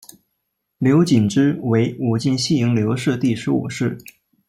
[0.79, 3.95] 刘谨之为武进西营刘氏第十五世。